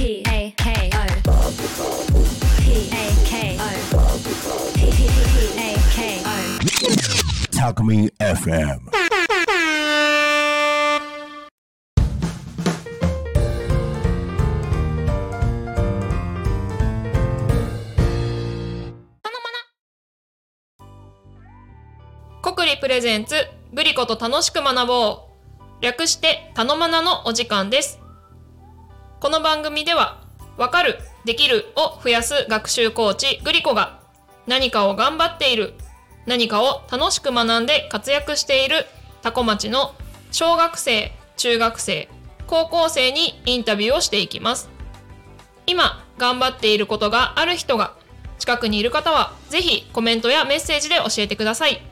[0.00, 1.06] P A K O
[2.62, 3.68] P A K O
[4.74, 4.80] P
[5.58, 6.32] A K O
[7.52, 8.80] Talk Me FM.
[22.40, 23.34] 国理プレゼンツ
[23.74, 25.28] グリコと楽しく学ぼ
[25.80, 27.99] う略してたのまなのお時間です
[29.20, 30.18] この番組では
[30.56, 34.00] わかるできるを増やす学習コーチグリコが
[34.46, 35.74] 何かを頑張っている
[36.24, 38.86] 何かを楽しく学んで活躍している
[39.20, 39.94] タコ町の
[40.32, 42.08] 小学生中学生
[42.46, 44.70] 高校生にインタビューをしていきます。
[45.66, 47.94] 今頑張っていることがある人が
[48.38, 51.82] 近くにいる方はぜひコメントやメッセージで教えてください。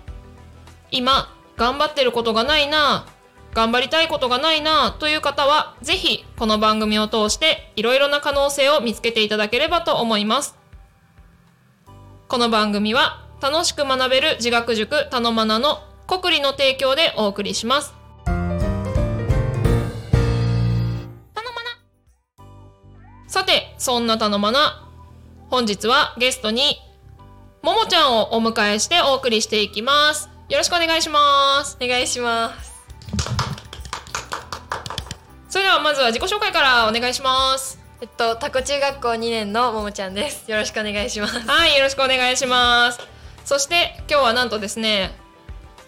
[0.91, 3.18] 今頑張ってることがないなぁ
[3.55, 10.57] 頑張りたいことがないなという方はぜひこの番組を通していろいろな可能性を見つけていただければと思います。
[12.29, 17.95] この番組は楽しく学べる自学塾たのまなの国理の提供でお送りします。
[18.25, 18.39] たの
[21.53, 21.79] まな
[23.27, 24.87] さてそんなたのまな
[25.51, 26.77] 本日はゲストに
[27.63, 30.29] ももちゃんをお迎えしてお送りしていきます。
[30.49, 31.77] よろしくお願いします。
[31.81, 32.68] お願いします。
[35.59, 40.49] それではまずは自己紹介からお願いしますえっと、タコ中学校2年のももちゃんです。
[40.49, 41.41] よろしくお願いします。
[41.41, 43.01] はいよろしくお願いします
[43.45, 45.11] そして今日はなんとですね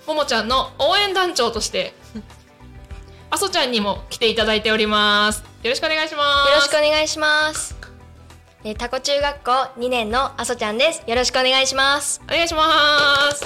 [0.09, 1.95] ももちゃんの応援団長として
[3.31, 7.77] あそちゃんにも来ていただいておりますよろしくお願いしますよろしくお願いします。
[8.65, 11.05] えータコ中学校2年のあそちゃんです。
[11.07, 12.21] よろしくお願いします。
[12.29, 13.45] お願いします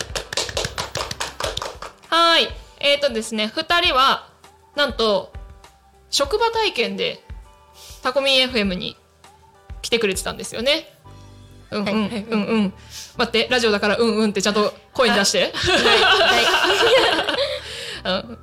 [2.08, 2.48] はい
[2.80, 4.28] えーとですね2人は
[4.74, 5.34] なんと
[6.14, 7.20] 職場体験で
[8.04, 8.96] タコミン FM に
[9.82, 10.88] 来てくれてたんですよね。
[11.72, 12.22] うんうん、はい。
[12.22, 12.72] うんうん。
[13.16, 15.52] 待ってラジオだからうんうんってちゃんと声に出して。
[15.52, 16.40] は
[18.14, 18.30] い。
[18.30, 18.38] うん。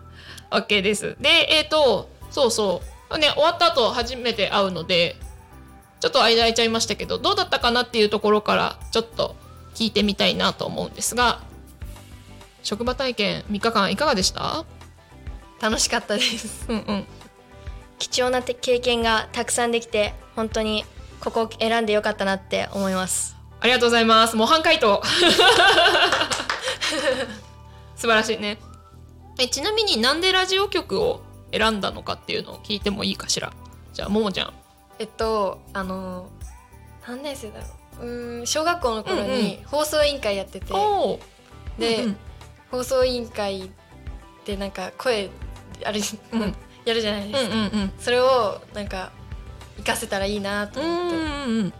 [0.51, 1.15] OK です。
[1.21, 3.17] でえっ、とそうそう。
[3.17, 5.15] ね終わった後初めて会うので
[6.01, 9.35] ちょっと間空いちゃいましたけどどうだったかなっていうところからちょっと
[9.75, 11.39] 聞いてみたいなと思うんですが
[12.63, 14.65] 職場体験3日間いかがでした？
[15.61, 16.65] 楽しかったです。
[16.67, 17.07] うんうん
[18.01, 20.85] 貴重なて経験がたくさんできて、本当に
[21.19, 23.37] ここを選んでよかったなって思います。
[23.59, 24.35] ありがとうございます。
[24.35, 25.03] 模範解答。
[27.95, 28.57] 素晴らしいね。
[29.39, 31.21] えちなみになんでラジオ局を
[31.53, 33.53] 選んだのかっていうのを聞いてもいいかしら？
[33.93, 34.53] じゃあももちゃん。
[34.97, 36.27] えっと、あの、
[37.07, 37.65] 何年生だろ
[38.01, 38.05] う？
[38.07, 39.27] うーん、小学校の頃うんうん。
[39.37, 41.79] に放送委員会やってて、おー。
[41.79, 42.17] で、うんうん。
[42.71, 43.69] 放送委員会
[44.45, 45.29] でなんか声
[45.85, 45.99] ある、
[46.33, 47.55] うんやるじゃないですか。
[47.55, 49.11] うんうんうんそれをなんか
[49.77, 51.15] 活かせたらいいなとう思って。
[51.17, 51.73] んうんうん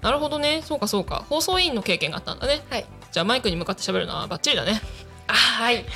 [0.00, 2.84] なるほどねそうかそうか放送委員の経験があったんだねはい。
[3.12, 4.80] じゃあマイクに向かって喋るのはバッチリだね
[5.28, 5.84] あ、はい。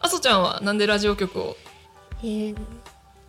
[0.00, 1.56] あそちゃんはなんでラジオ局を？
[2.22, 2.56] えー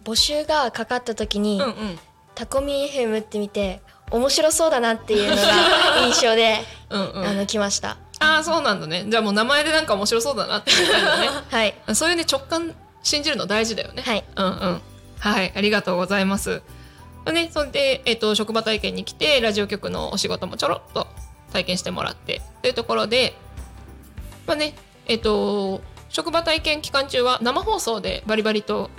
[0.03, 1.99] 募集がかかった時に、うんうん
[2.33, 3.81] タコミン FM って見て、
[4.11, 5.41] 面白そうだなっていうのが
[6.05, 6.59] 印象で、
[6.91, 7.97] うんうんあの、来ました。
[8.19, 9.05] ああそうなんだね。
[9.07, 10.71] じゃあもう名前でなんか面白そうだなって。
[10.71, 11.75] いう感じだねはい。
[11.95, 12.73] そういうね直感
[13.03, 14.01] 信じるの大事だよね。
[14.03, 14.23] はい。
[14.35, 14.81] うんうん。
[15.19, 16.61] はいありがとうございます。
[17.31, 21.07] ねそれで、えっと職場体験に来てラジオ局のお仕事もちょろっと
[21.51, 23.33] 体験してもらってというところで
[24.45, 24.75] まあね
[25.07, 28.89] えっ、と職場体験期間中は生放送でバリバリと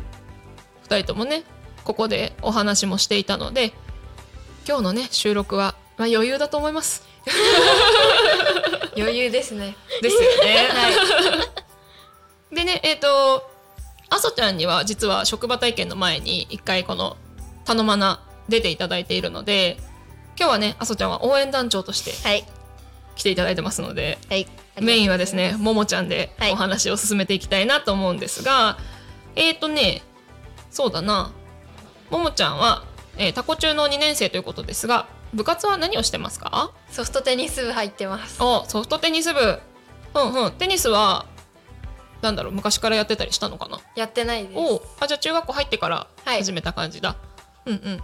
[0.89, 1.45] 2人ともね
[1.85, 3.73] ここでお話もしていたので
[4.67, 7.06] 今日のね収録は、まあ、余裕だと思います
[8.97, 9.77] 余裕ですね。
[10.03, 10.69] ですよね。
[12.53, 13.49] でね、えっ、と、
[14.11, 17.17] あそちゃんには実は職場体験の前に一回この
[17.65, 19.77] 「たのまな」出ていただいているので
[20.38, 22.44] 今日はねあそちゃんは応援団長としてはい。
[23.17, 24.47] 来ていただいてますのではい。
[24.81, 28.78] メインはですねももちゃんではいお話を進めていきたいなと思うんですが、
[29.34, 30.03] えっ、とね
[30.71, 31.33] そうだな
[32.11, 32.85] ももちゃんは、
[33.19, 36.73] えータコ中の2年生ということですが部活は何をしてますか？
[36.91, 38.43] ソフトテニス部入ってます。
[38.43, 39.61] おソフトテニス部。
[40.15, 40.53] うんうん。
[40.53, 41.27] テニスは
[42.23, 43.79] なんだろう昔からやってたりしたのかな？
[43.95, 44.59] やってないです。
[44.59, 46.39] おあじゃあ中学校入ってからはい。
[46.39, 47.17] 始めた感じだ、
[47.67, 48.03] うんうん。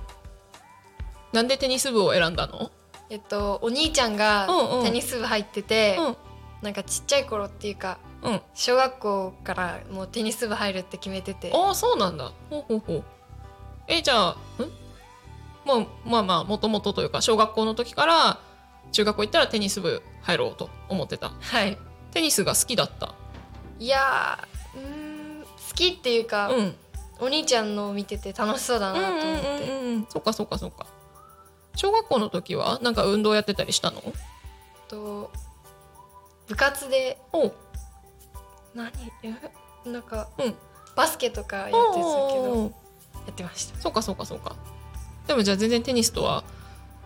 [1.32, 2.70] なんでテニス部を選んだの？
[3.10, 4.84] えっとお兄ちゃんがうんうん。
[4.84, 6.16] テニス部入ってて、うん。
[6.62, 8.40] なんかちっちゃい頃っていうかうん。
[8.54, 11.50] 小学校からもうテニス部入るって決めてて。
[11.54, 12.32] ああそうなんだ。
[12.50, 13.04] ほうほうほう。
[13.88, 14.36] えじゃあん？
[15.64, 18.38] もうまあまあもともとというか小学校の時から
[18.92, 21.32] 中学校行ったらテニス部入ろうと思ってた。
[21.40, 21.78] はい。
[22.12, 23.14] テニスが好きだった。
[23.78, 26.74] いやーうーん好きっていうか、うん。
[27.20, 30.86] お兄ちゃんのを見てて楽しそうだなと思って、うんうんそっかそっかそっか。
[31.76, 34.02] 小学校の時はなんか運動やってたりしたの？
[34.88, 35.30] と
[36.46, 37.46] 部活でお。
[37.46, 37.52] う
[38.74, 38.90] 何？
[39.22, 39.88] え？
[39.88, 40.54] なんか、うん。
[40.96, 42.72] バスケとかやってたけど
[43.26, 43.80] やってました。
[43.80, 44.54] そうかそうかそうか
[45.26, 46.44] でもじゃあ全然テニスとは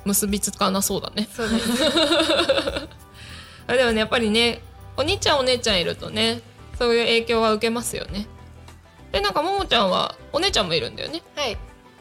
[0.05, 1.29] 結びつかなそうだね。
[1.32, 1.70] そうです
[3.67, 4.62] あでもねやっぱりね
[4.97, 6.41] お兄ちゃんお姉ちゃんいるとね
[6.79, 8.26] そういう影響は受けますよね。
[9.12, 11.23] でなんかももちゃんはお姉ちゃんもいるんだよね。
[11.35, 11.56] はい。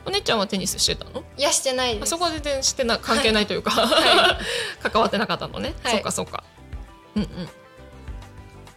[0.06, 1.24] お姉ちゃんはテニスしてたの？
[1.38, 2.04] いやしてないです。
[2.04, 3.72] あそこは全然してな関係ないというか、
[4.81, 5.94] 関わってなかったのね、はい。
[5.94, 6.44] そっかそっか。
[7.16, 7.30] うん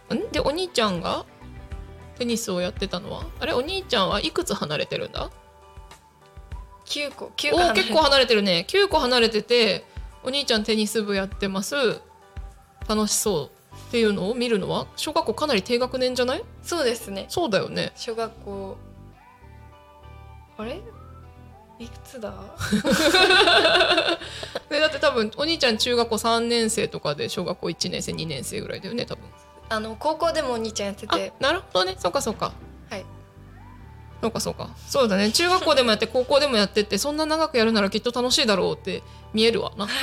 [0.09, 0.17] うん。
[0.17, 0.31] ん？
[0.31, 1.25] でお兄ちゃんが
[2.17, 3.23] テニスをやってたのは？
[3.39, 5.29] あれお兄ちゃんはいくつ離れてるんだ？
[6.91, 8.65] 9個9お個ー結構離れてるね。
[8.67, 9.85] 9個離れてて
[10.23, 12.01] お兄ちゃんテニス部やってます。
[12.87, 16.43] 楽しそうっていうのを見るのは小学校かなり低学年じゃない？
[16.63, 17.25] そうですね。
[17.29, 17.91] そうだよね。
[17.95, 18.77] 小学校。
[20.57, 20.81] あれ？
[21.79, 22.33] いくつだ？
[24.69, 29.23] でだって多分お兄ちゃん中学校3年生とかで小学校1年生2年生ぐらいだよね多分。
[29.69, 31.95] あの高校でもお兄ちゃんやってあてなるほどね。
[31.97, 32.47] そうかそうか。
[32.47, 32.55] はい
[34.21, 34.69] そうかそうか。
[34.87, 35.31] そうだね。
[35.31, 39.01] 中学校でもやって 高校でもやってってそんな長くやるならきっと楽しいだろうって
[39.33, 39.87] 見えるわな。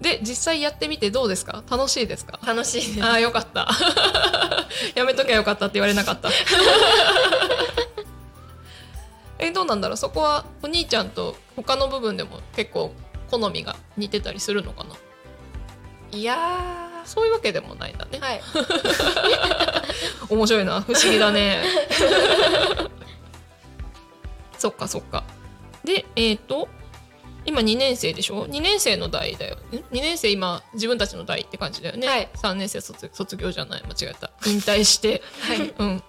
[0.00, 1.62] で実際やってみてどうですか？
[1.70, 2.38] 楽しいですか？
[2.44, 3.68] 楽しいですああよかった。
[4.94, 6.28] やめときゃよかったって言われなかった。
[9.38, 9.96] えどうなんだろう？
[9.96, 12.92] そこはお兄ちゃんと他の部分でも結構
[13.30, 14.94] 好みが似てたりするのかな？
[16.12, 18.18] いやそういうわけでもないんだね。
[18.18, 18.42] ーはい
[20.28, 20.80] 面白いな。
[20.82, 21.64] 不思議だね。
[24.58, 25.24] そっかそっか。
[25.84, 26.68] でえっ、と
[27.46, 29.56] 今2年生でしょ？2年生の代だよ。
[29.70, 32.28] ん？2年生今自分たちの代って感じだよね、はい。
[32.34, 33.82] 3年生卒卒業じゃない？
[33.82, 34.30] 間違えた。
[34.46, 35.68] 引退して、はい。
[35.78, 36.02] うん。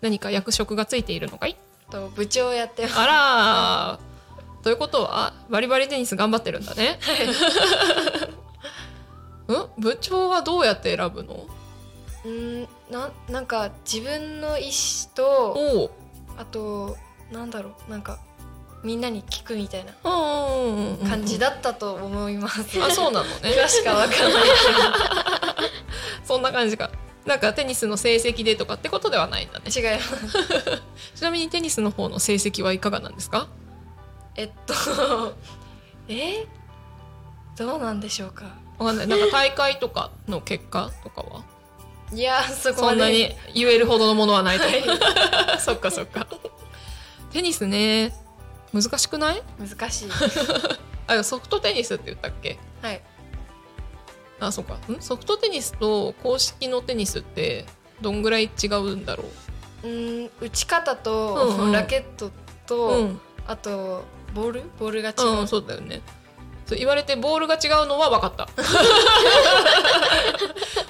[0.00, 1.56] 何か役職がついているのかい？
[1.90, 2.98] と部長やってます。
[2.98, 4.64] あらー。
[4.64, 6.98] ということはバリバリテニス頑張ってるんだね、
[9.46, 9.66] うん？
[9.78, 11.46] 部長はどうやって選ぶの？
[12.24, 15.90] うーんななんか自分の意思と
[16.36, 16.96] あと
[17.30, 18.18] なんだろうなんか
[18.82, 19.92] みんなに聞くみたいな。
[20.02, 23.50] 感感じだったと思います、あそうなのね。
[23.50, 24.42] 詳しくは分かんない
[26.24, 26.90] そんな感じか。
[27.26, 29.70] なんかテニスの成績でとかってことではないんだね。
[29.70, 30.82] けど違います。
[31.16, 33.48] ちなみにテニスの方の成績はいかがなんですか？
[34.36, 35.34] えっと
[36.08, 36.46] え？
[37.56, 38.44] どうなんでしょうか。
[38.78, 39.06] わかんない。
[39.08, 41.42] なんか大会とかの結果とかは？
[42.12, 44.64] いやそこそんなに言えるほどのものはないと。
[45.60, 46.26] そっかそっか。
[47.32, 48.14] テニスね
[48.72, 49.42] 難しくない？
[49.58, 50.08] 難しい。
[51.06, 52.58] あソフトテニスって言ったっけ？
[52.82, 53.02] はい。
[54.40, 54.74] あそうか。
[54.90, 55.00] ん？
[55.00, 57.66] ソフトテニスと公式のテニスって
[58.00, 59.24] どんぐらい違うんだろ
[59.82, 59.86] う？
[59.86, 61.72] ーん打ち方と、うんうん。
[61.72, 62.30] ラケット
[62.66, 63.20] と、ううん。
[63.46, 64.04] あと
[64.34, 64.62] ボール？
[64.78, 66.00] ボールが違う、うん、そうだよね
[66.68, 68.46] そう言われてボールが違うのは分かった。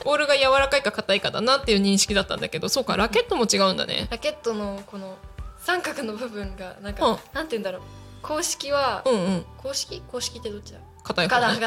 [0.04, 4.08] ボールが柔らかいか硬いかだなっていう認識だったんだけどそうかラケットも違うんだね。
[4.10, 5.16] ラケットのこの
[5.58, 7.18] 三角の部分がなんか、うん。
[7.32, 7.82] なんて言うんだろう。
[8.22, 9.44] 公式は、うんうん。
[9.58, 10.02] 公式？
[10.10, 10.80] 公式ってどっちだ？
[11.04, 11.52] 硬い方。
[11.54, 11.60] ね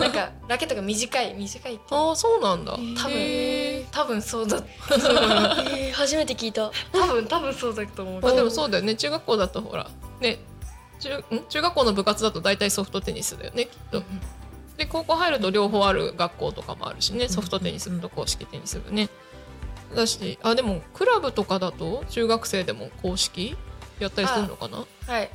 [0.00, 1.84] なんかラケットが短い短いって。
[1.90, 2.72] ああそうなんだ。
[2.72, 4.56] 多へ分多分そうだ。
[5.70, 6.70] えー初めて聞いた。
[6.92, 8.26] 多分多分そうだと思う。
[8.28, 8.96] あでもそうだよね。
[8.96, 9.86] 中学校だとほら
[10.20, 10.40] ね
[11.02, 11.44] 中ん？
[11.48, 14.02] 中学校の部活だと大体ソフトテニスだよねきっと。
[14.76, 19.08] で高校入ると両方ある学校とかもあるしねソフトテニス部と公式テニス部ね。
[19.94, 23.56] だしあでもクラブとかだと中学生でも公式
[23.98, 24.84] やったりするのかな？
[25.06, 25.30] はい。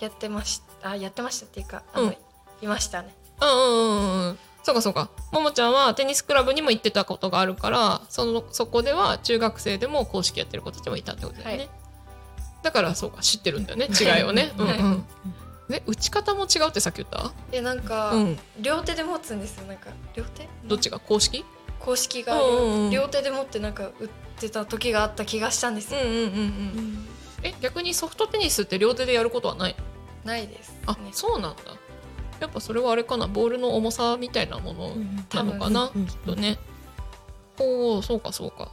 [0.00, 2.16] やってましたあやってましたっていうかあの、うん。
[2.62, 3.14] いましたね。
[3.42, 4.38] うんうんうんうん。
[4.62, 5.10] そうかそうか。
[5.32, 11.70] ももちゃんはテニスクラブにも行ってたことがあるからそのそこでは中学生でも公式やってる子たちもいたってことだよね、はい
[12.62, 14.78] だからそうか知ってるんだよね違いをね、うんはい。
[14.78, 15.04] うん
[15.68, 17.30] で打ち方も違うってさっき言った？
[17.50, 18.38] でなんか、うん。
[18.58, 19.66] 両手で持つんですよ。
[19.66, 20.48] なんか両手？
[20.64, 21.44] どっちが公式？
[21.78, 22.90] 公式がうんうんうん。
[22.90, 24.08] 両手で持ってなんか打っ
[24.40, 27.08] てた時があった気がしたんですよ、うんうんうんうん
[27.42, 29.76] え逆にソフトテニスって両手でやることはない？
[30.24, 31.62] ないです、ね、あそうなんだ。
[32.40, 33.26] やっぱそれはあれかな？
[33.26, 34.96] ボールの重さみたいなもの？
[35.34, 36.56] なのかな、うんきっとね。
[37.60, 38.72] おおそうかそうか。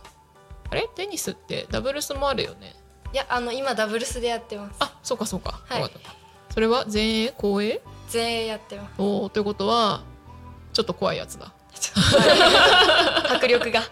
[0.70, 0.88] あれ？
[0.96, 2.74] テニスってダブルスもあるよね
[3.16, 4.76] いやあの今ダブルスでやってます。
[4.80, 5.82] あそうかそうか、はい。
[5.82, 6.14] わかった。
[6.54, 7.34] それは前衛？
[7.38, 7.82] 後衛？
[8.10, 8.92] 全員やってます。
[8.98, 10.04] おおということは
[10.74, 11.54] ちょっと怖いやつだ。
[13.34, 13.84] 迫力が。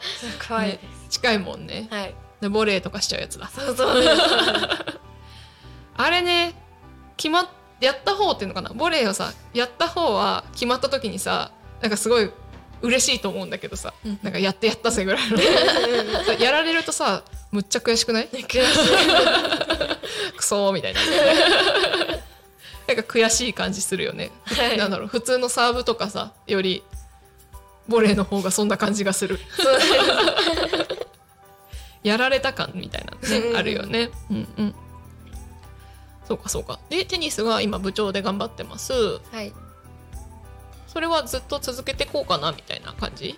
[0.46, 0.72] 怖い。
[0.72, 1.88] でね近いもんね。
[1.89, 2.15] す、はい。
[2.42, 3.48] でボレーとかしちゃうやつだ。
[3.48, 4.03] そうそう。
[5.96, 6.53] あれね
[7.15, 7.48] 決まっ
[7.80, 8.72] やった方っていうのかな？
[8.72, 12.30] ボレーをさやった方は決まった時にさなんかすごい
[12.84, 15.38] 嬉しいと思うんだけどさ、なんかやってやったぜぐらいの。
[16.40, 18.28] やられるとさむっちゃ悔しくない？
[20.38, 21.00] クソーみたいな。
[22.86, 24.78] なんか悔しい感じするよね、はい。
[24.78, 25.08] なんだろう。
[25.08, 26.84] 普通のサーブとかさより
[27.88, 29.40] ボレーの方がそんな感じがする。
[32.04, 33.58] やられた感みたいなのね、うん。
[33.58, 34.10] あるよね。
[34.30, 34.75] うんうん。
[36.28, 36.80] そうかそうか。
[36.90, 38.92] でテニスが今部長で頑張ってます。
[39.32, 39.54] はい
[40.94, 43.38] それはずっと続けてこうかなみたいな感じ？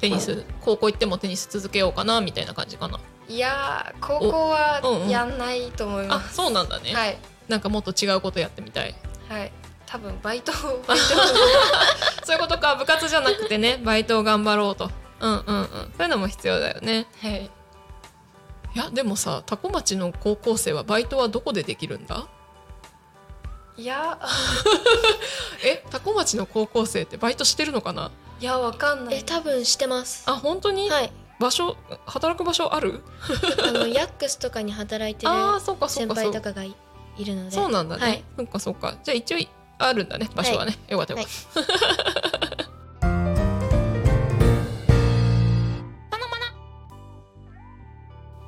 [0.00, 0.44] テニス？
[0.60, 3.00] 高校行ってもテニス続けようかなみたいな感じかな？
[3.26, 5.08] いやー高校はうんうん。
[5.08, 7.16] やんないと思いあます、そうなんだね、はい。
[7.48, 8.94] なんかもっと違うことやってみたい？
[9.28, 9.52] はい。
[9.86, 10.74] 多分バイト そうい
[12.36, 12.76] うことか。
[12.76, 13.78] 部活じゃなくてね。
[13.82, 14.90] バイトを頑張ろうと。
[15.20, 15.66] うんうんうん。
[15.96, 17.06] そういうのも必要だよね。
[17.22, 17.44] はい。
[18.74, 22.26] いやでもさ多古町の高校生はバイトはどこでできるんだ？
[23.76, 24.18] いや。
[25.64, 28.10] え多古町の高校生ってバイトしてるのかな？
[28.40, 29.16] いやわかんない。
[29.16, 30.24] え多分してます。
[30.26, 31.12] あ本当に、はい。
[31.40, 31.76] 場所
[32.06, 33.02] 働く場所ある？
[33.66, 36.74] あの ヤックスとかに働いてるああそっかそっ先輩とかがい
[37.16, 37.50] いるので。
[37.50, 38.24] そうなんだね、はい。
[38.36, 38.94] そっかそっか。
[39.02, 39.38] じゃあ一応
[39.78, 42.64] あるんだね場所はね、よかったよかった、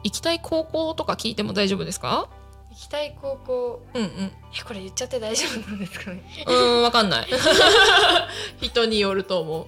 [0.04, 2.28] 行きたい高校とか聞いても大丈夫ですか？
[2.76, 3.83] 行きたい高校。
[3.95, 4.09] うんうん。
[4.54, 6.23] えこれ言っちゃって大丈夫なんですかね。
[6.47, 7.26] うーんわかんない。
[8.61, 9.66] 人によると思う。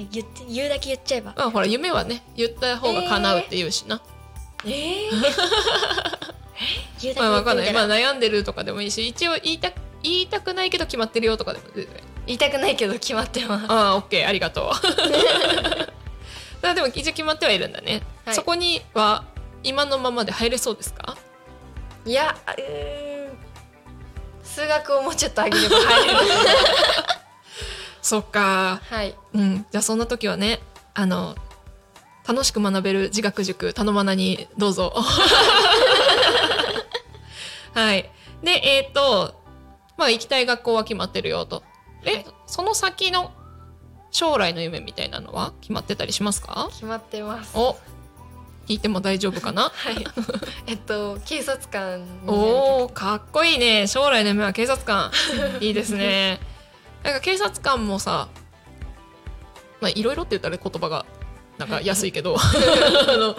[0.00, 1.32] え言って言うだけ言っちゃえば。
[1.36, 4.02] まあほら夢はね言った方が叶うって言うしな、
[4.66, 5.10] ええ
[7.00, 9.70] 言うだけまあわかんない、まあ、悩んでるとかでもいいし一応言いた
[10.02, 11.94] 言いたくないけど決まってるよとかでも全然
[12.26, 13.66] 言いたくないけど決まってます。
[13.68, 14.28] ああオッケー。
[14.28, 14.72] ありがとう。
[14.72, 15.88] だか
[16.62, 18.34] らでも一応決まってはいるんだね、はい。
[18.34, 19.24] そこには
[19.62, 21.16] 今のままで入れそうですか？
[22.06, 23.38] いやうーん。
[24.42, 26.18] 数学をもうちょっと上げれば入れる。
[28.02, 28.80] そっか。
[28.90, 29.14] はい。
[29.34, 29.66] うん。
[29.70, 30.60] じゃあそんな時はね
[30.94, 31.36] あの
[32.26, 34.92] 楽しく学べる自学塾頼まなにどうぞ。
[37.74, 38.10] はい。
[38.42, 39.34] でえっ、と
[39.96, 41.62] まあ行きたい学校は決まってるよと。
[42.04, 42.26] え、はい。
[42.46, 43.32] その先の
[44.10, 46.68] 将来の夢みたいなのは決まってたりしますか？
[46.72, 47.56] 決まってます。
[47.56, 47.76] お
[48.70, 49.72] 聞いても大丈夫かな？
[49.74, 50.06] はい。
[50.68, 53.88] えっと警察官おーかっこいいね。
[53.88, 55.10] 将来の夢は警察官。
[55.60, 56.38] いいですね。
[57.02, 58.28] なんか警察官もさ
[59.80, 61.04] まあいろいろって言ったら言葉が
[61.58, 62.36] なんか安いけど。
[62.38, 63.36] あの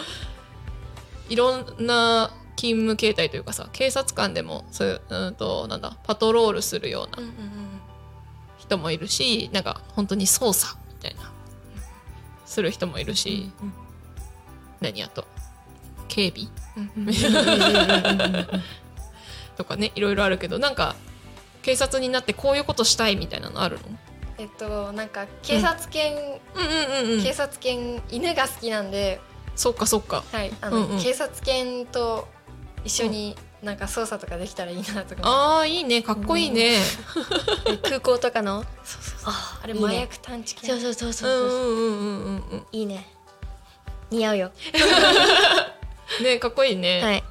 [1.30, 7.34] いろんな勤務形態というかさ警察官でもそういううんとなんだパトロールするようなうんうん
[8.60, 11.32] 人もいるしなんか本当に捜査みたいな
[12.46, 13.50] する人もいるし、
[14.82, 15.26] 何あと？
[16.08, 16.50] 警備？
[16.78, 17.14] うんうん。
[19.58, 20.96] とかねいろいろあるけどなんか
[21.62, 23.84] 警察になってこういうことしたいみたいなのあるの？
[24.38, 26.22] えっとなんか警察犬、うん。
[26.24, 29.20] うんうんうん警察犬犬が好きなんで。
[29.56, 30.24] そっかそっか。
[30.32, 31.02] はいあの、うんうん。
[31.04, 32.28] 警察犬と
[32.84, 36.02] 一緒になんか操作とかできたらいいなとかあーいいね。
[36.02, 36.78] かっこいいね。
[37.84, 40.80] 空港とかのそうそうそうああれ麻薬探知犬。
[40.82, 41.62] そうそうそううんそう。
[41.62, 42.66] う、んうんうんうんうん。
[42.72, 43.08] いいね
[44.12, 44.52] 似合うよ。
[46.22, 47.24] ねかっこいいね、はい。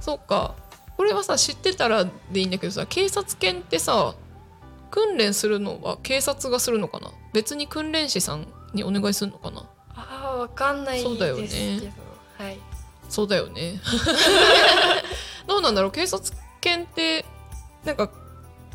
[0.00, 0.54] そっか。
[0.96, 4.14] これはさ知ってたらでいいんだけどさ警察犬ってさ
[4.90, 7.10] 訓練するのは警察がするのかな？
[7.32, 9.64] 別に訓練士さんにお願いするのかな？
[9.94, 11.92] ああわかんないそうだよね。
[12.38, 12.58] はい。
[13.08, 13.80] そうだよね。
[15.46, 15.90] どうなんだろう？
[15.92, 17.24] 警察犬って
[17.84, 18.10] なんか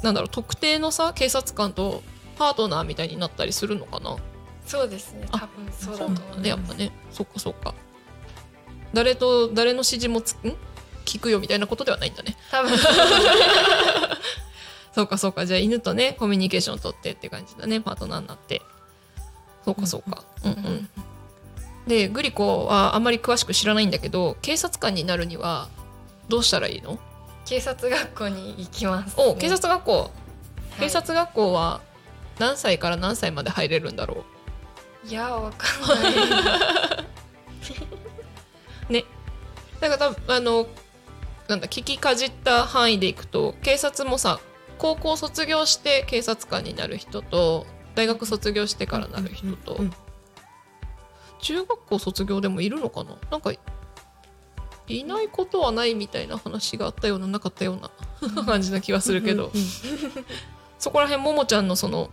[0.03, 0.29] なんだろう？
[0.29, 2.03] 特定のさ警察官と
[2.37, 4.15] パートナーみたいになったりするのかな？
[4.71, 5.27] そうですね。
[5.31, 6.39] あ多分そうだと思います。
[6.41, 7.73] ねやっぱねそっかそっか。
[8.93, 10.55] 誰と誰の指示もつん？
[11.05, 12.37] 聞くよみたいなことではないんだね。
[12.51, 12.71] 多分。
[14.95, 15.45] そうかそうか。
[15.45, 17.81] じゃあ犬とねコミュニケーションを取ってって感じだね。
[17.81, 18.61] パートナーになって。
[19.65, 20.23] そうかそうか。
[20.45, 20.51] うん。
[20.51, 20.89] うん
[21.87, 25.67] でグリコはあんまり詳しく知らないんだけど警察官になるには
[26.29, 26.99] どうしたらいいの？
[27.43, 29.99] 警察学校に行きます、お警察学校。
[29.99, 30.79] はい。
[30.81, 31.81] 警察学校は
[32.37, 34.23] 何歳から何歳まで入れるんだろ
[35.07, 36.13] いやわかんない。
[38.89, 39.05] う ね
[39.79, 40.67] だから多分あの
[41.47, 44.39] なんだ聞きかじった範囲でいくと警察もさ
[44.77, 47.65] 高校卒業して警察官になる人と
[47.95, 49.93] 大学卒業してからなる人と、うんうん
[51.43, 53.15] 中学校卒業でもいるのかな？
[53.31, 53.51] なんか
[54.87, 57.79] いないことはないみたいな話があったようななかったよ
[58.21, 59.51] うな 感じな気はするけど、
[60.77, 62.11] そこら辺ももちゃんのその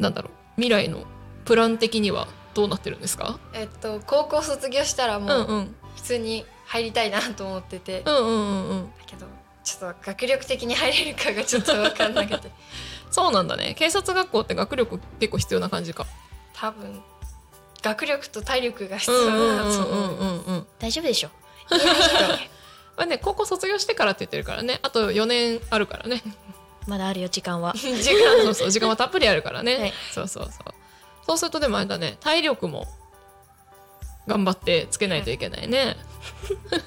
[0.00, 1.04] なんだろう未来の
[1.46, 8.88] プラン的にはどうなってるんですか、えっと高校卒業したらうん、もううん普通に入りたいなと思ってて、だうんうんうんうん。
[9.06, 9.26] けど
[9.64, 12.50] ちょっと学力的に入れるかがちょっと分かんなくて。
[13.10, 13.74] そうなんだね。
[13.78, 16.06] 警察学校って学力結構必要な感じか。
[16.54, 17.02] 多分
[17.82, 20.66] 学力と体力が必うん要うんうんだと思う。
[20.78, 21.30] 大丈夫でしょ。
[22.96, 24.80] まあね高校卒業してからって言ってるからね。
[24.82, 26.22] あと4年あるからね。
[26.86, 27.74] まだあるよ時間は。
[27.74, 29.94] 時間そうそう時間はたっぷりあるからね、はい。
[30.12, 30.74] そうそうそう
[31.26, 32.86] そうするとでもあれだね体力も
[34.26, 35.96] 頑張ってつけないといけないね。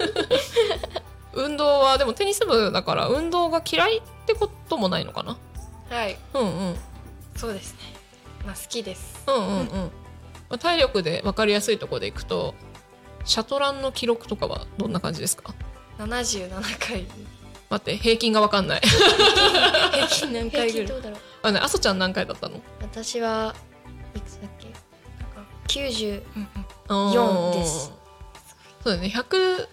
[1.34, 5.38] 運動はでもテニス部だから運動が嫌いってこともないのかな。
[5.90, 6.18] はい。
[6.34, 6.76] うんうん。
[7.36, 7.80] そうですね。
[8.46, 9.22] まあ好きです。
[9.28, 9.68] うんうんうん、
[10.50, 12.56] まあ、体力で分かりやすいところでいくと
[13.26, 15.54] シャトランの記録とかはどんな感じですか
[15.98, 17.06] ？77回。
[17.70, 18.82] 待って平均が分かんない。
[18.82, 21.14] 平均何平回ぐらい？
[21.44, 22.60] あねあそちゃん何回だったの？
[22.82, 23.54] 私は
[24.22, 24.74] つだっけ
[25.68, 26.24] ？90
[26.90, 27.92] うん4です
[28.84, 29.08] そうだね。
[29.14, 29.68] 100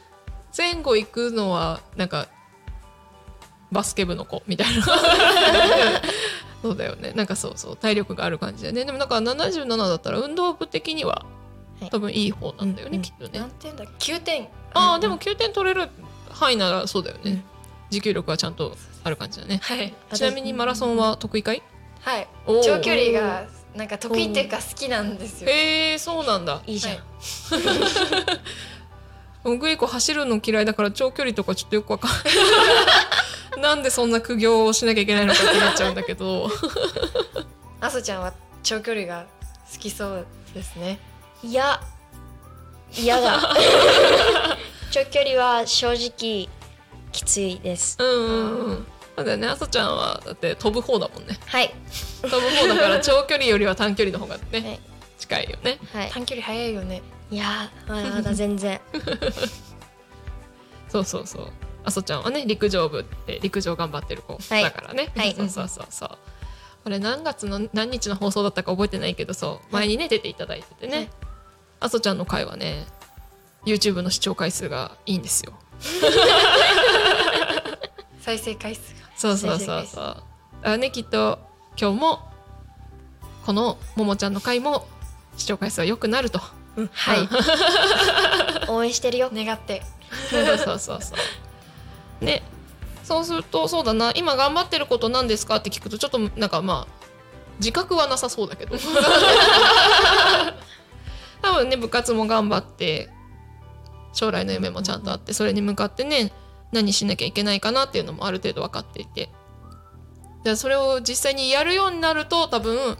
[0.57, 2.29] 前後行くのはなんか
[3.73, 4.83] バスケ部の子みたいな。
[6.63, 7.13] そうだよね。
[7.13, 8.85] なんかそうそう体力がある感じだよね。
[8.85, 11.25] でもなんか77だったら運動部的には
[11.81, 11.91] はい。
[11.91, 13.03] 多分いい方なんだよね、うん。
[13.03, 13.39] きっとね。
[13.39, 14.49] 何点だ9点。
[14.75, 15.89] ああでも9点取れる
[16.31, 17.45] 範囲ならそうだよね、うん
[17.89, 19.61] 持久力はちゃんとある感じだね。
[19.63, 19.95] はい。
[20.13, 21.63] ちなみにマラソンは得意かい？
[22.01, 22.27] はい。
[22.47, 25.51] 長距離がなんか得意っていうか好きなんですよ。
[25.51, 26.63] へえそうなんだ。
[26.67, 27.01] いいじゃん、は
[29.55, 29.59] い。
[29.59, 32.17] グリコ走るの嫌いだから長距離とかちょっとよくわかんな
[33.59, 33.61] い。
[33.63, 36.51] なんでそんな苦行をしなきゃいけないのかってなっちゃうんだけど。
[37.81, 39.27] あそちゃんは長距離が
[39.71, 40.99] 好きそうですね。
[41.43, 41.81] いや。
[42.97, 43.55] 嫌だ。
[44.91, 46.49] 長距離は正直
[47.13, 47.99] きついです。
[48.01, 48.87] うんうんうん
[49.17, 49.47] そうだよね。
[49.49, 51.39] あそちゃんはだって飛ぶ方だもんね。
[51.47, 51.75] はい。
[52.21, 54.81] 飛ぶ方だから長距離よりは短距離の方がね、はい。
[55.19, 55.79] 近いよね。
[55.93, 56.11] はい。
[56.11, 57.03] 短距離速いよね。
[57.31, 58.81] いやまだまだ全然。
[60.89, 61.51] そうそうそう。
[61.85, 64.63] あそちゃんはね陸上部って陸上頑張ってる子はい。
[64.63, 65.35] だからね、はい。
[65.35, 66.11] そうそうそうそう。
[66.85, 69.73] あれ何月の何日の放送だったか覚えてないけどそう。
[69.73, 71.09] 前にね出ていただいててね、はい。
[71.81, 72.85] あそちゃんの回はね
[73.65, 75.55] YouTube の視聴回数がいいんですよ。
[78.21, 79.87] 再生回数がそうそうそう。
[79.87, 80.23] そう
[80.63, 81.39] だねきっと
[81.81, 82.21] 今日も
[83.45, 84.87] このももちゃんの回も
[85.37, 86.39] 視聴回数は良くなると。
[86.39, 87.29] はい。
[88.69, 89.31] 応援してるよ。
[89.33, 89.83] 願って。
[90.31, 91.19] そうそうそうそう。
[92.25, 92.43] ね。
[93.05, 94.13] そうするとそうだな。
[94.15, 96.93] 今頑張ってること何ですかって聞くとちょっとなんかまあ
[97.59, 98.77] 自覚はなさそうだけど。
[101.43, 103.09] 多分ね部活も頑張って
[104.13, 106.33] 将来の夢もちゃんとあってそれに向かってね
[106.73, 109.31] 何しなきゃいけないかなっていうのもある程度分かっていて。
[110.45, 112.97] でそれを実際にやるようになると多分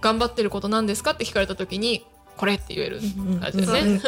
[0.00, 2.04] 頑張ってること何ですかって聞かれた時に
[2.36, 3.00] これって言える
[3.40, 4.00] 感じですね。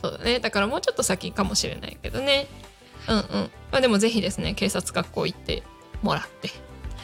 [0.00, 0.40] そうだね。
[0.40, 2.46] だからもうちょっと先かもしれないけどね。
[3.08, 3.24] うんうん。
[3.70, 5.62] まあでもぜひですね警察学校行って
[6.02, 6.48] もらって。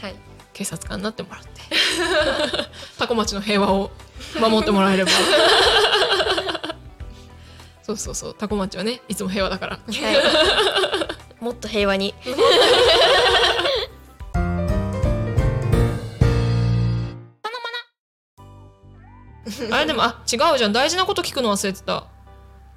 [0.01, 0.14] はい。
[0.53, 1.49] 警察官になってもらって。
[2.99, 3.90] タコ町の平和を
[4.40, 5.11] 守ってもらえれば
[7.85, 8.35] そうそうそう。
[8.35, 9.77] タコ町はねいつも平和だから。
[9.77, 9.83] は
[11.38, 11.44] い。
[11.44, 12.14] もっと平和に。
[19.70, 20.73] あれでもあ違うじゃん。
[20.73, 22.07] 大事なこと聞くの忘れてた。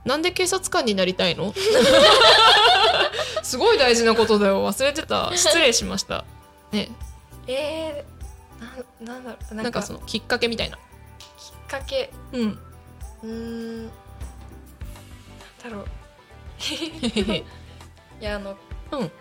[0.04, 1.54] なんで警察官になりたいの？
[3.44, 4.68] すごい大事なことだよ。
[4.68, 5.32] 忘れてた。
[5.34, 6.26] 失礼しました。
[6.74, 6.90] ね。
[7.48, 9.56] えー、ななんだろう。
[9.56, 10.76] なんかそのきっかけみたいな。
[10.78, 12.12] きっかけ。
[12.34, 12.60] うん。
[13.24, 13.92] うん
[15.64, 15.86] だろう。
[17.40, 17.44] い
[18.22, 18.58] やあの
[18.92, 19.12] うん。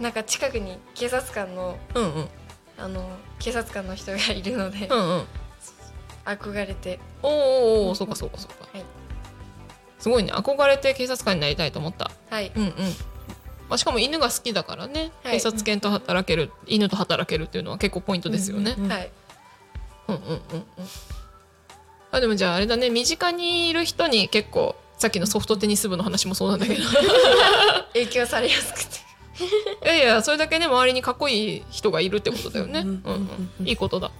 [0.00, 2.28] なんか近くに警察官のうんうん。
[2.78, 5.26] あの警察官の人がいるので、うんうん。
[6.24, 7.00] 憧れて。
[7.22, 8.84] おーおーおーそうかそうかそうか、はい。
[9.98, 10.32] すごいね。
[10.32, 12.10] 憧れて警察官になりたいと思った。
[12.30, 12.52] はい。
[12.54, 12.72] うんうん。
[13.68, 15.32] まあ、しかま犬が好きだからね、はい。
[15.34, 19.10] 警察犬と働ける犬と働けるっていうのは結構ポイントですよね、うんうんはい
[20.08, 20.42] うんうんうんうん。
[22.12, 22.90] あでもじゃああれだね。
[22.90, 26.80] 身近にいる人に結構さっきのソフトテニス部の話もそうなんだけど。
[27.92, 28.96] 影響されやすくて。
[29.84, 33.00] いやいやそれだけね周りにかっこいい人がいるってことだよね、ううんん
[33.60, 34.10] うん、いいことだ。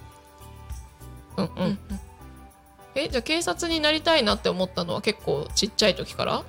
[1.39, 1.79] うんうん、
[2.95, 6.45] えじゃあ警察になりたいなって思ったのは結構ちっちゃい時から？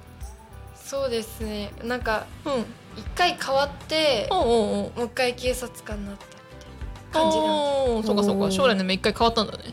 [0.75, 1.71] そうですね。
[1.83, 2.65] なんかうん。
[2.97, 8.49] 一回変わってもう一回警察官になったみたいな感じなんおーそうかそうか。
[8.49, 9.65] 将来の夢一回変わったんだね。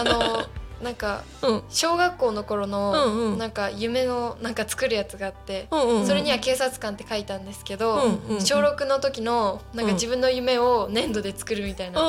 [0.00, 0.44] あの
[0.82, 1.62] なんかうん。
[1.70, 8.00] 小学校の頃の、なんか夢のなんか作るやつがあって、それには警察官って書いたんですけど、
[8.40, 12.00] 小6の時のなんか自分の夢を粘土で作るみたいな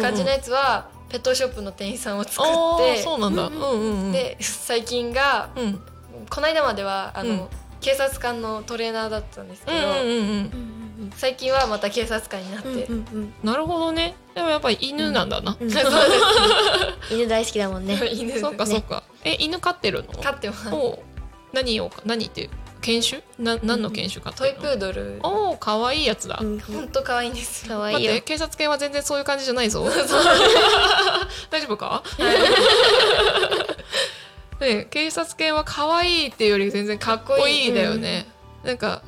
[0.00, 3.50] 感感じのやつはペットショップの店員さんを作あってーそうなんだ。
[4.12, 5.80] で最近がうん。
[6.30, 7.48] この間まではあの、うん。
[7.80, 9.76] 警察官のトレーナーだったんですけど、
[11.16, 13.34] 最近はまた警察官になって、うんうんうん。
[13.42, 14.14] なるほどね。
[14.34, 15.70] でもやっぱり犬なんだな、うん。
[15.70, 15.90] そうで
[17.14, 17.96] 犬大好きだもんね。
[17.96, 19.02] す 犬そっかそっか。
[19.24, 20.22] え犬飼ってるの？
[20.22, 20.68] 飼ってます。
[21.52, 22.02] 何をか？
[22.04, 23.22] 何って犬種？
[23.38, 25.20] な何の犬種飼ってるの、トイプードル。
[25.22, 26.60] おお可愛いやつだ、うん。
[26.60, 27.78] ほんと可愛いんですよ。
[27.78, 29.84] 待ってかわいいよ警察犬は全然そういう感じじゃないぞ。
[31.50, 32.02] 大丈夫か？
[34.60, 38.26] ね警察犬は可愛いっていうより全然かっこいいだよね、
[38.64, 39.02] なんか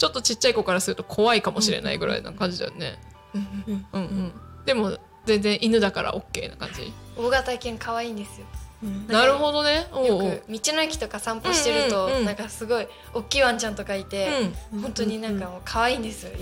[0.00, 2.98] ちょっとちっちゃい子からすると怖いかもしれないぐらいな感じだよね、
[3.34, 4.32] うんうん、
[4.64, 6.90] でも全然犬だから OK な感じ。
[7.18, 8.46] 大型犬可愛いんですよ。
[8.82, 9.06] うん。
[9.06, 9.86] なるほどね。
[9.92, 14.30] よく道の駅とか散歩してると、なんかすごい大きいワンちゃんとかいて、
[14.72, 14.80] うん。
[14.80, 16.32] 本当になんかもう可愛いんですよ、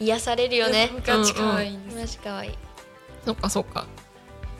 [0.00, 0.90] 癒されるよね。
[1.04, 2.52] ガチ可愛いんです、マジかわいい。
[3.26, 3.86] そっかそっか。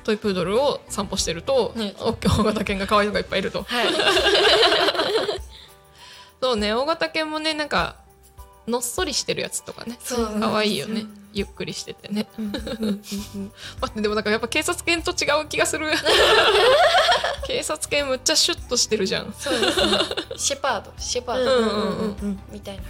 [0.05, 1.95] トイプードルを散歩してると、ね。
[1.99, 3.63] 大きい大型犬が可愛いのがいっぱいいると。
[3.63, 3.87] はい
[6.45, 7.97] そうね大型犬もねなんか
[8.69, 9.97] のっそりしてるやつとかね。
[9.99, 11.07] そう可愛いよね。
[11.33, 12.27] ゆっくりしててね。
[12.37, 12.61] 待
[13.87, 15.89] ってでもなんかやっぱ警察犬と違う気がする。
[17.47, 19.35] 警察犬むっちゃシュッとしてるじゃん。
[19.39, 19.93] そうですね。
[20.37, 20.93] シェパード。
[20.99, 21.57] シェパード。
[21.57, 21.81] うんうんうん
[22.21, 22.39] うん。
[22.51, 22.83] みたいな。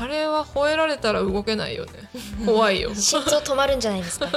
[0.00, 2.08] あれは吠えられたら動けないよね。
[2.46, 2.94] 怖いよ。
[2.98, 4.26] 心臓止まるんじゃないですか。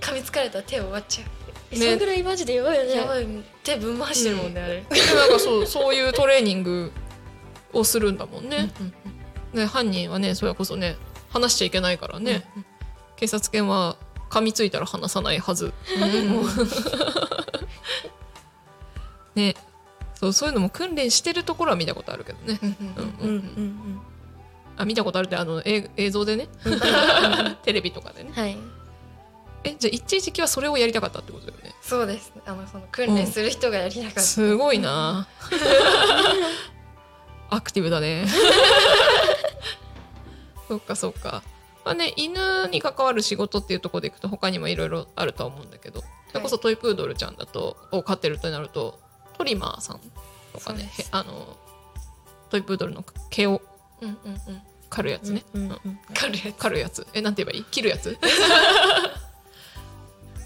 [0.00, 1.26] 噛みつかれたら手を割っちゃう。
[1.26, 1.30] え
[1.76, 2.94] そんぐらいマジでやばいよね。
[2.96, 3.26] やばい。
[3.62, 4.80] 手ぶん回してるもんね、あれ。
[4.80, 6.92] でもなんかそう そういうトレーニング
[7.72, 8.70] をするんだもんね,、
[9.52, 10.96] ね犯人はねそれこそね
[11.30, 12.44] 話しちゃいけないからね、
[13.16, 13.96] 警察犬は
[14.30, 15.72] 噛みついたら離さないはず、
[19.34, 19.54] ね。
[20.14, 22.76] そうそういうのも訓練してるところは見たことあるけどね、うん
[23.20, 24.00] うんうん
[24.76, 26.48] あ見たことあるってあのえ映像でね。
[27.62, 28.30] テレビとかでね。
[28.30, 28.56] うんはい
[29.64, 31.74] えじゃあ一時期はそれをやりたかったってことだよね。
[31.82, 32.32] そうです。
[32.46, 35.28] あのその訓練する人がやりながら、すごいな。
[37.50, 38.26] アクティブだね。
[40.68, 41.42] そっかそっか。
[41.84, 46.02] まあね犬に関わる仕事っていうところでいくと他にもいろいろあるとは思うんだけど。
[46.28, 48.98] それこそトイプードルちゃんだとを飼ってるとなると
[49.36, 50.00] トリマーさん
[50.54, 51.58] とかねあの
[52.48, 53.60] トイプードルの毛を
[54.00, 54.62] うんうんうん。
[54.88, 55.98] 刈るやつね、うんうん
[56.58, 57.06] 刈るやつ。
[57.14, 57.64] えなんて言えばいい？
[57.64, 58.16] 切るやつ？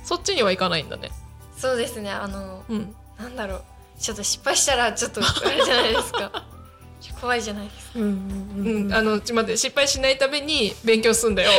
[0.07, 1.11] そっちにはいかないんだね。
[1.59, 2.11] そうですね。
[2.11, 2.95] あのうん。
[3.19, 3.63] なんだろう。
[3.99, 6.45] ちょっと失敗したらちょっとあれじゃないですか。
[7.21, 7.99] 怖いじゃないですか。
[7.99, 8.89] うんうんううん。
[8.89, 11.51] ん、あのちょ待って失敗しないために勉強すんだよ。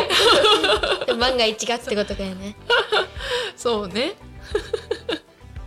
[1.19, 2.55] 万が一がってことかよね。
[3.57, 4.15] そうね。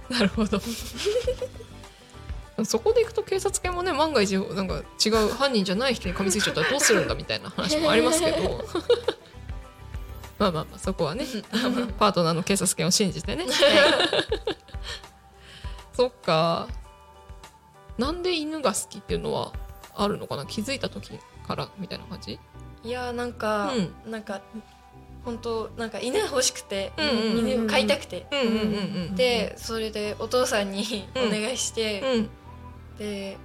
[0.09, 0.61] なるほど。
[2.65, 8.65] そこでいくと警察犬もね万が一なんか違う犯人じゃない人に噛みついちゃったらどうするんだみたいな話もありますけど
[10.41, 11.27] まあまあまあそこはね
[11.99, 13.45] パートナーの警察犬を信じてね。
[15.93, 16.67] そっか。
[17.99, 19.53] なんで犬が好きっていうのは
[19.95, 20.47] あるのかな？
[20.47, 21.13] 気づいた時
[21.47, 22.41] からみたいな感じ？
[22.83, 23.75] いやーなんか、
[24.07, 24.41] うなんか
[25.27, 28.27] 本当なんか犬欲しくて、うんうんうん犬を飼いたくて、
[29.15, 31.29] でそれでお父さんにうん。
[31.29, 32.31] お願いして、うん。
[32.99, 33.37] で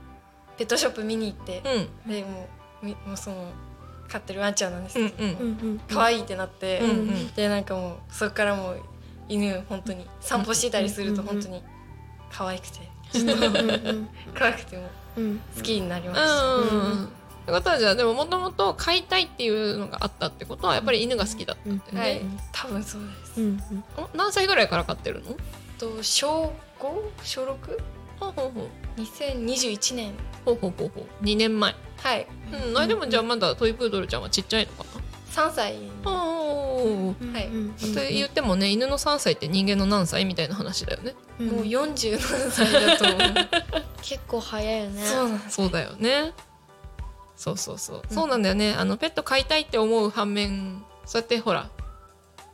[0.58, 1.62] ペットショップ見に行って、
[2.06, 2.10] うん。
[2.10, 2.48] でも
[2.82, 3.52] うみもうその
[4.10, 4.94] 飼ってるワンちゃんなんです。
[4.96, 5.30] けど、うん。
[5.30, 5.48] うんうん。
[5.48, 5.80] うん。
[5.90, 7.34] 可愛いってなって、うんうん。
[7.34, 8.82] でなんかもうそこからもう
[9.28, 11.64] 犬本当に散歩してたりするとうん本当に
[12.32, 12.80] 可愛くて。
[12.80, 13.34] うんう
[13.94, 17.06] ん可愛くてもうん好きになりました、うん。
[17.06, 17.08] っ
[17.46, 22.00] てことはじゃあでももともと飼いたいっていうのがあったってことはやっぱり犬が好きだったんだよね。
[22.02, 22.22] はい。
[22.52, 25.38] 多分そうです、うんお何歳ぐらいから飼ってるの？
[25.78, 26.90] と小 5?
[27.24, 27.56] 小 6?2021
[28.20, 28.70] ほうほうほう
[29.94, 31.76] 年ほうほうほうほう2年前。
[31.98, 32.28] はい
[32.70, 32.78] うん。
[32.78, 34.86] あでもじゃあまだトイプードルちゃんはちっちゃいのか
[35.32, 36.12] 3歳な。
[36.12, 37.16] おお。
[37.34, 40.24] はいうんって言ってもね犬の3歳って人間の何歳？
[40.26, 41.16] みたいな話だよね。
[41.40, 43.20] うんもう40何歳だと思う
[44.02, 46.34] 結構早いよねそうなんですそうだよね。
[47.36, 48.02] そうそうそう。
[48.10, 48.74] そうなんだよね。
[48.74, 51.70] あのペット飼いたいって思う反面そうやってほら。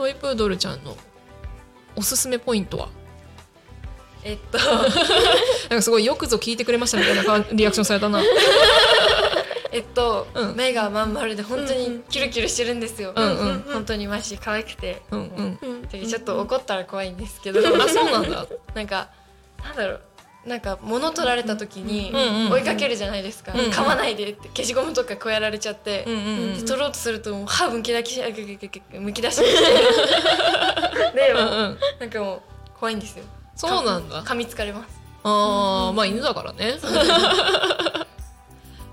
[0.00, 0.96] トイプードルちゃんの
[1.94, 2.88] おすすめポイントは？
[4.24, 4.56] えっと。
[4.64, 8.22] なんかすごいよくぞ聞いてくれましたみたいな感リアクションされたな。
[9.72, 10.56] えっと、うん。
[10.56, 16.08] 目がまん丸で本当にキルキルしてるんですよ、うんうん本当にマジ可愛くて、うんうん。
[16.08, 17.60] ちょっと怒ったら怖いんですけど。
[17.60, 18.46] あそうなんだ。
[18.74, 19.10] なんか
[19.62, 20.00] なんだろう
[20.46, 22.12] なんか物取られた時に
[22.50, 23.70] 追いかけるじゃないですか、うんうん。
[23.70, 26.22] 噛まないでって消しゴムとかこうやられちゃって、うんうんう
[26.52, 26.54] ん。
[26.60, 28.20] で取ろうとするともう歯むき出し
[28.98, 29.40] むき出し
[31.14, 31.78] で、うんうん。
[32.00, 32.42] なんかもう
[32.78, 33.24] 怖いんですよ。
[33.54, 34.22] そうなんだ。
[34.22, 35.00] 噛みつかれます。
[35.24, 36.78] ああまあ犬だからね。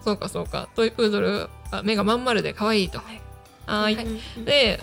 [0.04, 0.18] そう。
[0.18, 0.68] かそうか。
[0.76, 2.98] トイプードルは目がまん丸で可愛いと。
[2.98, 3.22] はい。
[3.66, 3.96] はーい。
[3.96, 4.08] はい。
[4.44, 4.82] で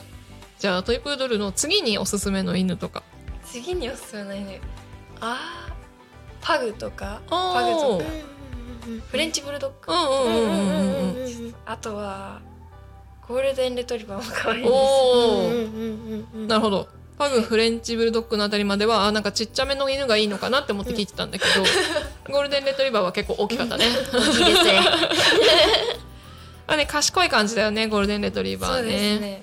[0.59, 3.03] じゃあトイプードルの次におすすめの犬とか。
[3.45, 4.59] 次におすすめの犬。
[5.21, 5.64] あー
[6.45, 8.05] パグとかパグとか。
[8.05, 8.35] うん
[9.11, 11.27] フレンチブルドッグ、うんうんうんうんうん。
[11.47, 12.43] うんあとは
[13.27, 14.69] ゴールデンレトリバーも可愛いで
[16.35, 16.47] す。
[16.47, 16.87] なるほど。
[17.17, 21.65] パグフレンチブルドッグのあたりまではあなんかちっちゃめの犬がいいのかなって思って聞いてたんだけど、
[22.31, 23.87] ゴールデンレトリバーは結構大きかったね。
[24.13, 24.81] 大きいですね。
[26.67, 29.43] あね賢い感じだよねゴールデンレトリバそうでーね。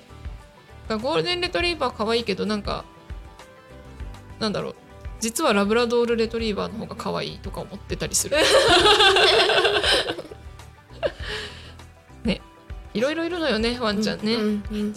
[0.88, 2.84] すねゴールデンレトリバー可愛いけどなんか
[4.40, 4.76] なんだろう
[5.22, 8.36] 実はラブラドールレトリバーの方が可愛いとか思ってたりする。
[12.26, 12.42] ね。
[12.94, 14.94] いろいろいるのよねワンちゃんね、うん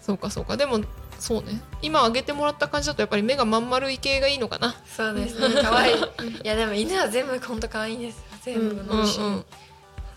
[0.00, 0.56] そうかそうか。
[0.56, 0.80] でも
[1.18, 1.60] そうね。
[1.82, 4.76] 今挙げてもらった感じだとやっぱり目がまん丸い系がいいのかな。
[4.86, 5.62] そうですね。
[5.62, 5.96] 可愛い。
[5.96, 6.00] い
[6.44, 8.22] やでも犬は全部本当可愛いんですよ。
[8.42, 9.44] 全部うんのうん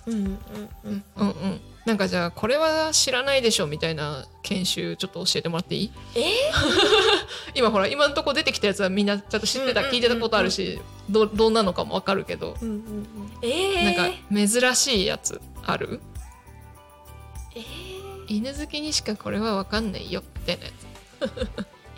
[0.08, 0.40] うん
[0.84, 1.04] うん。
[1.16, 5.92] うんうんなんかじゃあこれは知らないでしょみたいな研修ちょっと教えてもらっていい？
[6.16, 6.22] え？
[7.56, 13.08] 今ほら今のとこ出てきたやつはみんなちゃんと知ってた、聞いてたことあるしどうどうなのかもわかるけど、うんうん
[13.42, 16.02] えー、なんか珍しいやつある？
[17.56, 17.64] えー、
[18.28, 20.72] 犬好きにしかこれはわかんないよみたいなや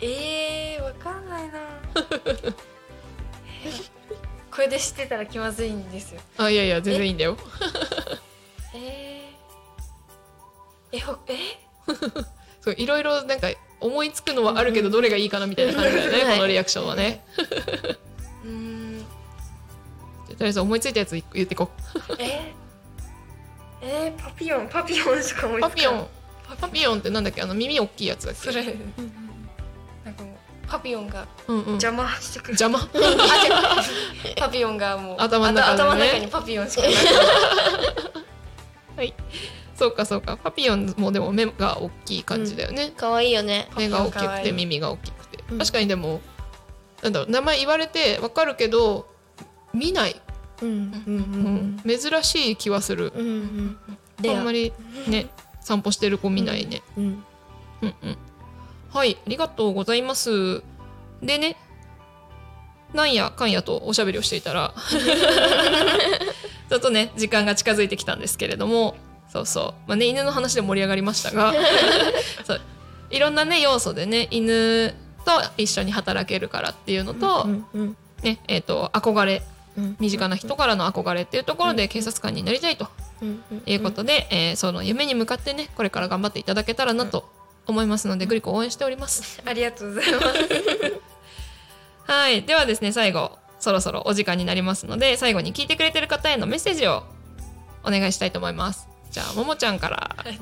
[0.00, 1.58] えー、わかんないな。
[4.50, 6.20] これで知ってたら気まずいんですよ。
[6.36, 7.36] つあいやいや全然いいんだよ。
[8.74, 9.19] えー、
[10.92, 11.34] えほえ？
[12.62, 13.48] そういろいろなんか
[13.80, 17.24] 思いつくのはあるけどどれがいいかなみたいな感じだよね、はいこのリアクションはね。
[18.44, 19.04] うーん。
[20.28, 21.70] とりあえず思いついたやつ言ってこ
[22.10, 22.16] う。
[22.18, 22.52] え？
[23.82, 24.12] え？
[24.16, 26.06] ー、パピヨンパピヨンしか思いつかないパピヨン。
[26.60, 28.40] パピヨンってなんだっけあの耳大きいやつだっけ？
[28.52, 28.64] それ。
[30.04, 31.64] なんかもうパピヨンがうんうん。
[31.70, 32.78] 邪魔してくる、邪魔？
[32.78, 32.98] あ
[34.26, 34.34] 違う。
[34.36, 35.82] パピヨンがもう頭の中でね。
[35.82, 36.92] あ頭の中にパピヨンしかない。
[38.96, 39.14] はい
[39.80, 40.36] そうかそうか。
[40.36, 43.66] パピヨンもでも目が大きい感じだよね、可愛いよね。
[43.78, 45.58] 目が大きくて耳が大きくて、うん。
[45.58, 46.20] 確かにでも
[47.02, 49.08] なんだろう名前言われてわかるけど
[49.72, 50.20] 見ない、
[50.60, 53.78] うんうんうん珍しい気はする、うんうん。
[54.22, 54.36] うん。
[54.36, 54.74] あんまり
[55.08, 55.30] ね
[55.62, 57.04] 散歩してる子見ないね、うん。
[57.04, 57.24] うん
[57.80, 57.94] うん。
[58.90, 60.62] はいありがとうございます。
[61.22, 61.56] でね
[62.92, 64.74] なんやかんやとおしゃべりをしていたら
[66.68, 68.94] ちょっとね時間が近づいてきたんですけれども
[69.32, 69.88] そうそう。
[69.88, 71.54] まあね犬の話で盛り上がりましたが。
[72.44, 72.60] そう。
[73.10, 79.42] いろんなね要素でね犬と一緒に働けるからっていうのと、うんうんねえー、と憧れ
[79.76, 82.88] うん身近な人からの憧れっていうところで警察官になりたいと
[83.20, 87.28] うんうんいうことで、えーその夢に向かってねこれから頑張っていただけたらなと
[87.66, 89.40] 思いますので、グリコ応援しております。
[89.44, 90.26] ありがとうございます。
[92.10, 92.42] はい。
[92.42, 97.04] ではですね最後そろそろお時間になりますので最後に聞いてくれてる方へのメッセージを
[97.84, 98.89] お願いしたいと思います。
[99.10, 100.16] じゃあももちゃんから。
[100.24, 100.38] え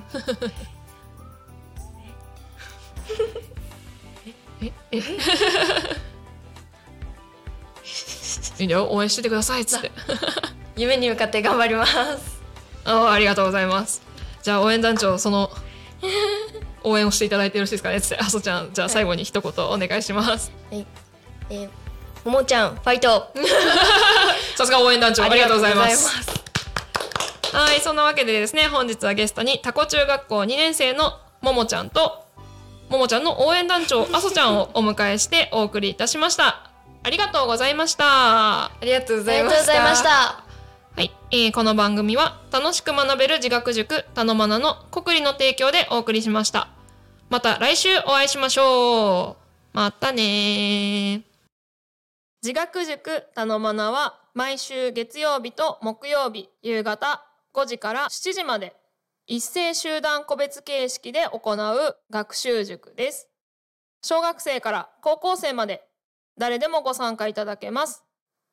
[4.62, 4.98] ええ？
[8.58, 9.90] いいんだよ応援しててくださいっつって。
[10.76, 12.40] 夢に向かって頑張ります
[12.84, 14.02] ああありがとうございます。
[14.42, 15.50] じゃあ応援団長その
[16.84, 20.52] 応援をしていただいてよろしいですかねつってあそちゃんじゃあ最後に一言お願いします。
[20.70, 21.68] えー
[22.24, 23.32] ももちゃんファイト。
[24.56, 26.47] さすが応援団長ありがとうございます。
[27.58, 32.24] はいそんなわけでですね本日はゲストにタコ中学校2年生のももちゃんと
[32.88, 36.70] ももちゃんの応援団長あそちゃんをお迎えしてお送りいたしました。
[37.02, 38.66] ありがとうございました。
[38.66, 40.08] ありがとうございましたがとうございました。
[40.96, 46.68] はい、えーこの番組は楽しく学べる自学塾たのまなの国理の提供でお送りしました。
[47.28, 49.36] また来週お会いしましょ
[49.74, 49.76] う。
[49.76, 51.22] またねー。
[52.42, 57.27] 自学塾たのまなは毎週月曜日と木曜日夕方
[57.58, 58.76] 5時から7時まで
[59.26, 63.28] 一斉集団個別形式で行う学習塾です。
[64.00, 65.82] 小学生から高校生まで
[66.38, 68.04] 誰でもご参加いただけます。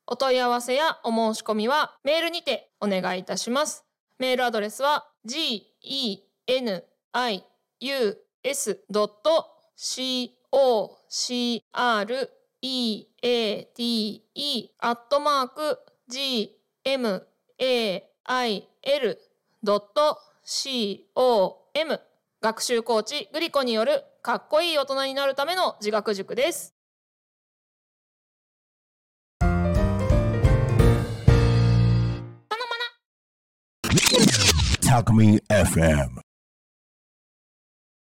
[0.08, 3.86] お問い合わせやお申し込みはメールにてお願いいたします。
[4.18, 7.44] メールアドレスは g e n i
[7.82, 8.86] u s
[9.76, 12.30] c o c r
[12.62, 16.58] e a t e アットマーク g
[18.28, 18.62] il.com
[22.42, 26.76] 学習コーチグリコによるかっこいい大人になるための自学塾です。
[34.82, 36.25] たくみ FM